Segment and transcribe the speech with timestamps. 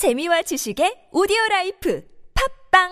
[0.00, 2.02] 재미와 지식의 오디오 라이프
[2.72, 2.88] 팟빵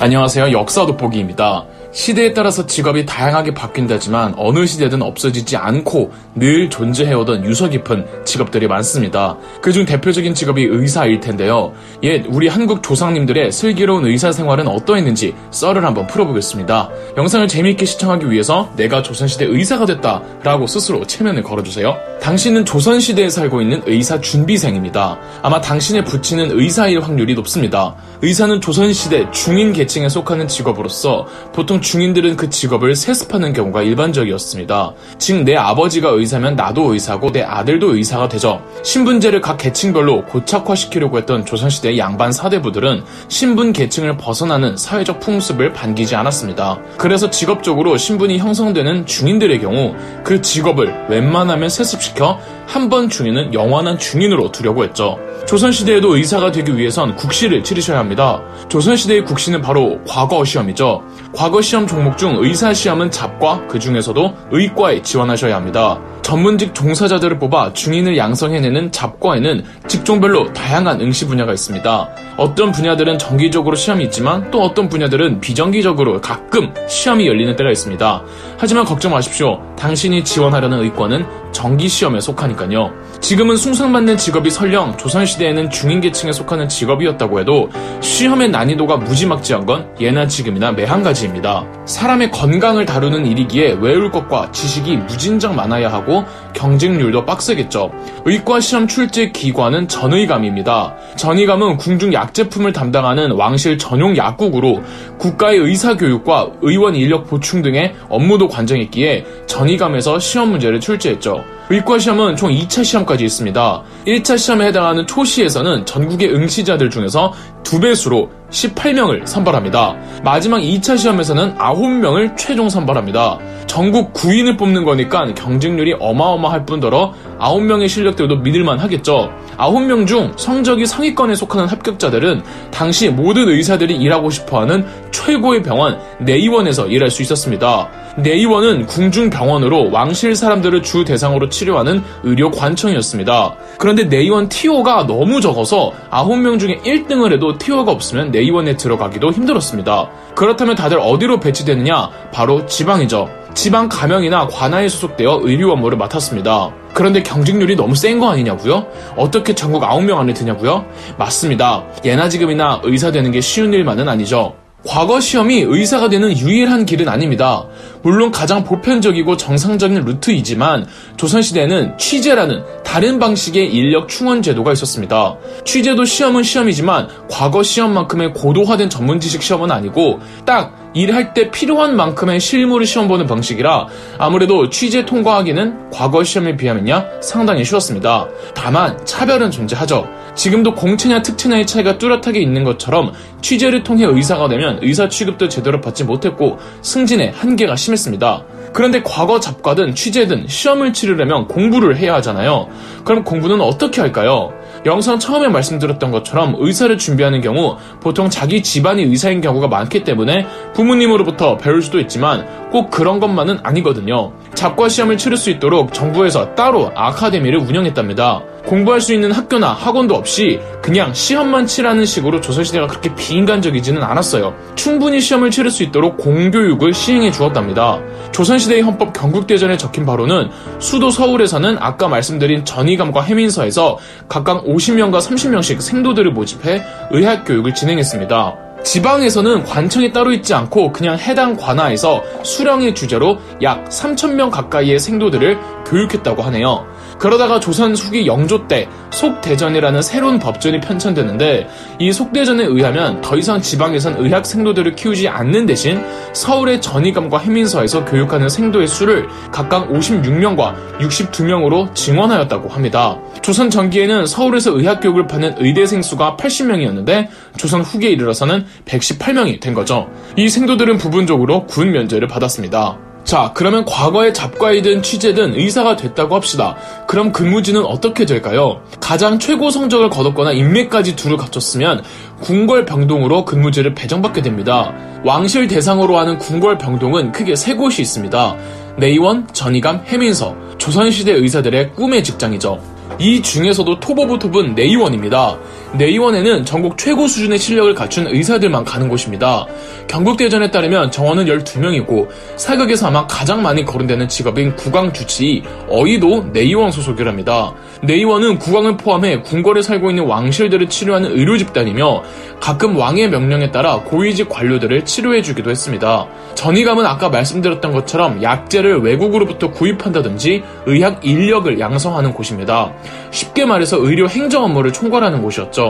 [0.00, 0.50] 안녕하세요.
[0.50, 1.68] 역사 돋보기입니다.
[1.92, 9.36] 시대에 따라서 직업이 다양하게 바뀐다지만 어느 시대든 없어지지 않고 늘 존재해오던 유서 깊은 직업들이 많습니다.
[9.60, 11.74] 그중 대표적인 직업이 의사일 텐데요.
[12.02, 16.88] 옛 우리 한국 조상님들의 슬기로운 의사 생활은 어떠했는지 썰을 한번 풀어보겠습니다.
[17.18, 21.94] 영상을 재미있게 시청하기 위해서 내가 조선시대 의사가 됐다 라고 스스로 최면을 걸어주세요.
[22.22, 25.18] 당신은 조선시대에 살고 있는 의사 준비생입니다.
[25.42, 27.94] 아마 당신의 부친은 의사일 확률이 높습니다.
[28.22, 34.92] 의사는 조선시대 중인 계층에 속하는 직업으로서 보통 중인들은 그 직업을 세습하는 경우가 일반적이었습니다.
[35.18, 38.62] 즉, 내 아버지가 의사면 나도 의사고 내 아들도 의사가 되죠.
[38.82, 46.78] 신분제를 각 계층별로 고착화시키려고 했던 조선시대 양반 사대부들은 신분 계층을 벗어나는 사회적 풍습을 반기지 않았습니다.
[46.96, 52.38] 그래서 직업적으로 신분이 형성되는 중인들의 경우 그 직업을 웬만하면 세습시켜
[52.72, 55.18] 한 번 중인은 영원한 중인으로 두려고 했죠.
[55.46, 58.40] 조선시대에도 의사가 되기 위해선 국시를 치르셔야 합니다.
[58.68, 61.02] 조선시대의 국시는 바로 과거 시험이죠.
[61.34, 66.00] 과거 시험 종목 중 의사 시험은 잡과 그 중에서도 의과에 지원하셔야 합니다.
[66.22, 72.08] 전문직 종사자들을 뽑아 중인을 양성해내는 잡과에는 직종별로 다양한 응시 분야가 있습니다.
[72.38, 78.22] 어떤 분야들은 정기적으로 시험이 있지만 또 어떤 분야들은 비정기적으로 가끔 시험이 열리는 때가 있습니다.
[78.56, 79.60] 하지만 걱정 마십시오.
[79.76, 82.92] 당신이 지원하려는 의과는 정기 시험에 속하니까요.
[83.20, 87.68] 지금은 숭상받는 직업이 설령 조선시대에는 중인계층에 속하는 직업이었다고 해도
[88.00, 91.64] 시험의 난이도가 무지막지한 건 예나 지금이나 매한가지입니다.
[91.84, 97.92] 사람의 건강을 다루는 일이기에 외울 것과 지식이 무진장 많아야 하고 경쟁률도 빡세겠죠.
[98.24, 100.96] 의과 시험 출제 기관은 전의감입니다.
[101.16, 104.82] 전의감은 궁중 약제품을 담당하는 왕실 전용 약국으로
[105.18, 111.41] 국가의 의사 교육과 의원 인력 보충 등의 업무도 관장했기에 전의감에서 시험 문제를 출제했죠.
[111.72, 113.82] 의과 시험은 총 2차 시험까지 있습니다.
[114.06, 119.96] 1차 시험에 해당하는 초시에서는 전국의 응시자들 중에서 두 배수로 18명을 선발합니다.
[120.22, 123.38] 마지막 2차 시험에서는 9명을 최종 선발합니다.
[123.66, 129.32] 전국 9인을 뽑는 거니까 경쟁률이 어마어마할 뿐더러 9명의 실력들도 믿을만 하겠죠.
[129.58, 137.10] 9명 중 성적이 상위권에 속하는 합격자들은 당시 모든 의사들이 일하고 싶어하는 최고의 병원 내의원에서 일할
[137.10, 137.88] 수 있었습니다.
[138.16, 143.54] 내의원은 궁중병원으로 왕실 사람들을 주 대상으로 치료하는 의료 관청이었습니다.
[143.78, 150.08] 그런데 내의원 TO가 너무 적어서 9명 중에 1등을 해도 TO가 없으면 내의원에 들어가기도 힘들었습니다.
[150.34, 152.10] 그렇다면 다들 어디로 배치되느냐?
[152.32, 153.41] 바로 지방이죠.
[153.54, 156.72] 지방 가명이나 관아에 소속되어 의료 업무를 맡았습니다.
[156.94, 158.86] 그런데 경쟁률이 너무 센 거 아니냐고요?
[159.16, 160.84] 어떻게 전국 9명 안에 드냐고요?
[161.18, 161.84] 맞습니다.
[162.04, 164.54] 예나 지금이나 의사 되는 게 쉬운 일만은 아니죠.
[164.84, 167.66] 과거 시험이 의사가 되는 유일한 길은 아닙니다.
[168.02, 175.36] 물론 가장 보편적이고 정상적인 루트이지만 조선시대에는 취재라는 다른 방식의 인력 충원 제도가 있었습니다.
[175.64, 182.40] 취재도 시험은 시험이지만 과거 시험만큼의 고도화된 전문 지식 시험은 아니고 딱 일할 때 필요한 만큼의
[182.40, 183.86] 실무를 시험 보는 방식이라
[184.18, 188.26] 아무래도 취재 통과하기는 과거 시험에 비하면야 상당히 쉬웠습니다.
[188.54, 190.06] 다만 차별은 존재하죠.
[190.34, 193.12] 지금도 공채냐 특채냐의 차이가 뚜렷하게 있는 것처럼
[193.42, 198.44] 취재를 통해 의사가 되면 의사 취급도 제대로 받지 못했고 승진의 한계가 심했습니다.
[198.72, 202.68] 그런데 과거 잡과든 취재든 시험을 치르려면 공부를 해야 하잖아요.
[203.04, 204.52] 그럼 공부는 어떻게 할까요?
[204.86, 211.58] 영상 처음에 말씀드렸던 것처럼 의사를 준비하는 경우 보통 자기 집안이 의사인 경우가 많기 때문에 부모님으로부터
[211.58, 214.32] 배울 수도 있지만 꼭 그런 것만은 아니거든요.
[214.54, 218.42] 잡과 시험을 치를 수 있도록 정부에서 따로 아카데미를 운영했답니다.
[218.66, 224.54] 공부할 수 있는 학교나 학원도 없이 그냥 시험만 치라는 식으로 조선시대가 그렇게 비인간적이지는 않았어요.
[224.74, 228.00] 충분히 시험을 치를 수 있도록 공교육을 시행해 주었답니다.
[228.32, 236.32] 조선시대의 헌법 경국대전에 적힌 바로는 수도 서울에서는 아까 말씀드린 전의감과 해민서에서 각각 50명과 30명씩 생도들을
[236.32, 238.72] 모집해 의학교육을 진행했습니다.
[238.84, 246.42] 지방에서는 관청이 따로 있지 않고 그냥 해당 관아에서 수령의 주제로 약 3천명 가까이의 생도들을 교육했다고
[246.42, 246.86] 하네요.
[247.18, 251.68] 그러다가 조선 후기 영조 때 속대전이라는 새로운 법전이 편찬되는데
[251.98, 256.02] 이 속대전에 의하면 더 이상 지방에선 의학 생도들을 키우지 않는 대신
[256.32, 263.18] 서울의 전의감과 해민서에서 교육하는 생도의 수를 각각 56명과 62명으로 증원하였다고 합니다.
[263.42, 270.08] 조선 전기에는 서울에서 의학 교육을 받는 의대생 수가 80명이었는데 조선 후기에 이르러서는 118명이 된 거죠.
[270.36, 273.11] 이 생도들은 부분적으로 군 면제를 받았습니다.
[273.32, 276.76] 자, 그러면 과거에 잡과이든 취재든 의사가 됐다고 합시다.
[277.06, 278.82] 그럼 근무지는 어떻게 될까요?
[279.00, 282.02] 가장 최고 성적을 거뒀거나 인맥까지 두루 갖췄으면
[282.42, 284.92] 궁궐병동으로 근무지를 배정받게 됩니다.
[285.24, 288.56] 왕실 대상으로 하는 궁궐병동은 크게 세 곳이 있습니다.
[288.98, 292.82] 내의원, 전의감, 해민서, 조선시대 의사들의 꿈의 직장이죠.
[293.18, 295.58] 이 중에서도 top of top은 내의원입니다.
[295.94, 299.66] 내의원에는 전국 최고 수준의 실력을 갖춘 의사들만 가는 곳입니다.
[300.08, 307.74] 경국대전에 따르면 정원은 12명이고 사극에서 아마 가장 많이 거론되는 직업인 국왕 주치의 어의도 내의원 소속이랍니다.
[308.02, 312.22] 내의원은 국왕을 포함해 궁궐에 살고 있는 왕실들을 치료하는 의료 집단이며
[312.58, 316.26] 가끔 왕의 명령에 따라 고위직 관료들을 치료해주기도 했습니다.
[316.54, 322.92] 전의감은 아까 말씀드렸던 것처럼 약재를 외국으로부터 구입한다든지 의학 인력을 양성하는 곳입니다.
[323.30, 325.81] 쉽게 말해서 의료 행정 업무를 총괄하는 곳이었죠.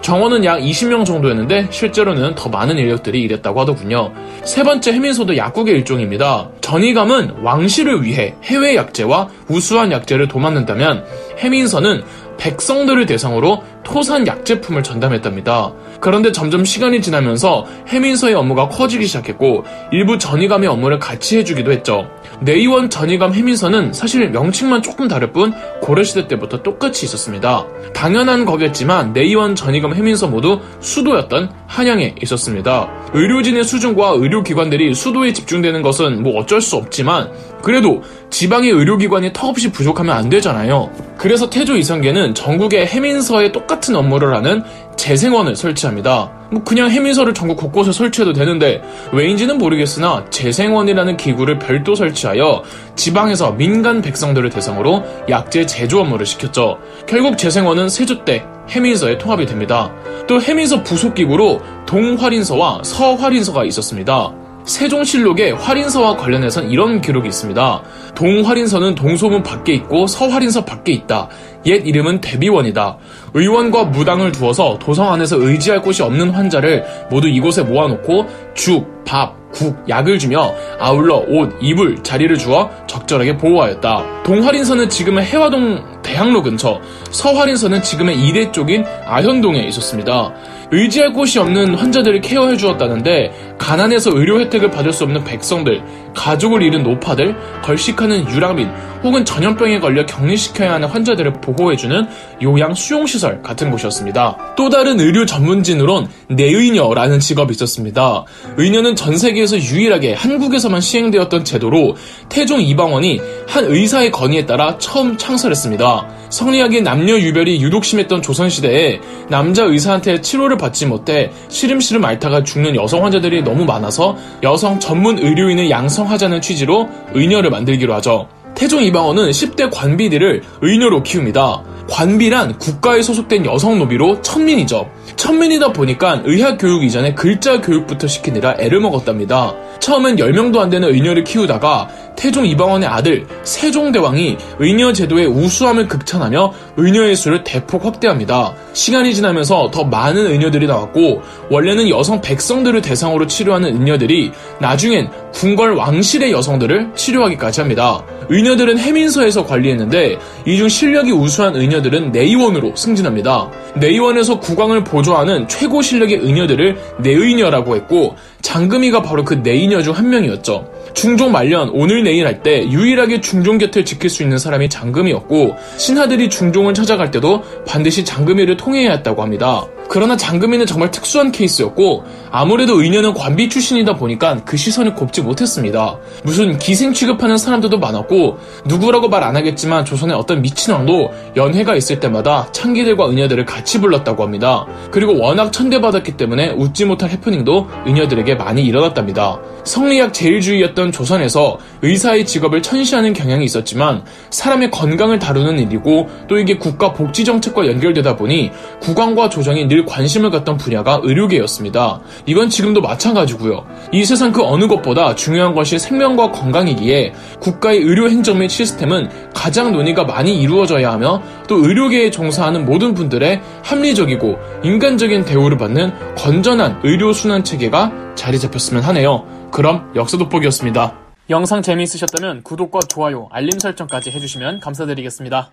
[0.00, 4.12] 정원은 약 20명 정도였는데 실제로는 더 많은 인력들이 일했다고 하더군요.
[4.44, 6.48] 세 번째 해민소도 약국의 일종입니다.
[6.60, 11.04] 전이감은 왕실을 위해 해외 약재와 우수한 약재를 도맡는다면
[11.38, 12.02] 해민서는
[12.38, 15.72] 백성들을 대상으로 토산 약제품을 전담했답니다.
[16.00, 22.08] 그런데 점점 시간이 지나면서 해민서의 업무가 커지기 시작했고 일부 전이감의 업무를 같이 해주기도 했죠.
[22.40, 27.66] 내의원 전이감 해민서는 사실 명칭만 조금 다를 뿐 고려시대 때부터 똑같이 있었습니다.
[27.92, 32.88] 당연한 거겠지만 내의원 전이감 해민서 모두 수도였던 한양에 있었습니다.
[33.12, 37.30] 의료진의 수준과 의료기관들이 수도에 집중되는 것은 뭐 어쩔 수 없지만
[37.62, 40.90] 그래도 지방의 의료기관이 턱없이 부족하면 안 되잖아요.
[41.16, 44.62] 그래서 태조 이성계는 전국의 해민서에 똑같은 업무를 하는
[44.96, 46.30] 재생원을 설치합니다.
[46.52, 48.82] 뭐 그냥 해민서를 전국 곳곳에 설치해도 되는데
[49.12, 52.62] 왜인지는 모르겠으나 재생원이라는 기구를 별도 설치하여
[52.96, 56.78] 지방에서 민간 백성들을 대상으로 약재 제조 업무를 시켰죠.
[57.06, 59.90] 결국 재생원은 세조 때 해민서에 통합이 됩니다.
[60.28, 64.32] 또 해민서 부속 기구로 동활인서와 서활인서가 있었습니다.
[64.70, 67.82] 세종실록에 활인서와 관련해선 이런 기록이 있습니다.
[68.14, 71.28] 동활인서는 동소문 밖에 있고 서활인서 밖에 있다.
[71.66, 72.96] 옛 이름은 대비원이다.
[73.34, 79.76] 의원과 무당을 두어서 도성 안에서 의지할 곳이 없는 환자를 모두 이곳에 모아놓고 죽, 밥, 국,
[79.88, 84.22] 약을 주며 아울러 옷, 이불, 자리를 주어 적절하게 보호하였다.
[84.22, 86.80] 동활인서는 지금의 해화동 대학로 근처,
[87.10, 90.32] 서활인서는 지금의 이대 쪽인 아현동에 있었습니다.
[90.72, 95.82] 의지할 곳이 없는 환자들을 케어해 주었다는데 가난해서 의료 혜택을 받을 수 없는 백성들,
[96.14, 98.68] 가족을 잃은 노파들, 걸식하는 유랑민
[99.02, 102.06] 혹은 전염병에 걸려 격리시켜야 하는 환자들을 보호해주는
[102.42, 104.54] 요양 수용시설 같은 곳이었습니다.
[104.56, 108.24] 또 다른 의료 전문진으론 내의녀라는 직업이 있었습니다.
[108.56, 111.96] 의녀는 전 세계에서 유일하게 한국에서만 시행되었던 제도로
[112.28, 116.20] 태종 이방원이 한 의사의 건의에 따라 처음 창설했습니다.
[116.30, 123.04] 성리학의 남녀 유별이 유독 심했던 조선시대에 남자 의사한테 치료를 받지 못해 시름시름 앓다가 죽는 여성
[123.04, 128.28] 환자들이 너무 많아서 여성 전문 의료인을 양성하자는 취지로 의녀를 만들기로 하죠.
[128.54, 131.62] 태종 이방원은 10대 관비들을 의녀로 키웁니다.
[131.90, 134.88] 관비란 국가에 소속된 여성 노비로 천민이죠.
[135.16, 139.54] 천민이다 보니까 의학 교육 이전에 글자 교육부터 시키느라 애를 먹었답니다.
[139.80, 147.16] 처음엔 10명도 안 되는 의녀를 키우다가 태종 이방원의 아들 세종대왕이 의녀 제도의 우수함을 극찬하며 의녀의
[147.16, 148.54] 수를 대폭 확대합니다.
[148.74, 156.30] 시간이 지나면서 더 많은 의녀들이 나왔고 원래는 여성 백성들을 대상으로 치료하는 의녀들이 나중엔 궁궐 왕실의
[156.32, 158.04] 여성들을 치료하기까지 합니다.
[158.28, 163.50] 의녀들은 해민서에서 관리했는데 이 중 실력이 우수한 의녀 들은 내의원으로 승진합니다.
[163.76, 170.70] 내의원에서 국왕을 보조하는 최고 실력의 의녀들을 내의녀라고 했고 장금이가 바로 그 내의녀 중 한 명이었죠.
[170.94, 176.30] 중종 말년 오늘 내일 할 때 유일하게 중종 곁을 지킬 수 있는 사람이 장금이었고 신하들이
[176.30, 179.66] 중종을 찾아갈 때도 반드시 장금이를 통해야 했다고 합니다.
[179.92, 185.98] 그러나 장금이는 정말 특수한 케이스였고 아무래도 의녀는 관비 출신이다 보니까 그 시선을 곱지 못했습니다.
[186.22, 192.50] 무슨 기생 취급하는 사람들도 많았고 누구라고 말 안 하겠지만 조선의 어떤 미친왕도 연회가 있을 때마다
[192.52, 194.66] 창기들과 의녀들을 같이 불렀다고 합니다.
[194.90, 199.40] 그리고 워낙 천대받았기 때문에 웃지 못할 해프닝도 의녀들에게 많이 일어났답니다.
[199.64, 206.92] 성리학 제일주의였던 조선에서 의사의 직업을 천시하는 경향이 있었지만 사람의 건강을 다루는 일이고 또 이게 국가
[206.92, 212.00] 복지 정책과 연결되다 보니 국왕과 조정이 늘 관심을 갖던 분야가 의료계였습니다.
[212.26, 213.64] 이건 지금도 마찬가지고요.
[213.92, 219.72] 이 세상 그 어느 것보다 중요한 것이 생명과 건강이기에 국가의 의료 행정 및 시스템은 가장
[219.72, 227.12] 논의가 많이 이루어져야 하며 또 의료계에 종사하는 모든 분들의 합리적이고 인간적인 대우를 받는 건전한 의료
[227.12, 229.24] 순환 체계가 자리 잡혔으면 하네요.
[229.50, 230.94] 그럼 역사 돋보기였습니다.
[231.30, 235.52] 영상 재미있으셨다면 구독과 좋아요, 알림 설정까지 해주시면 감사드리겠습니다.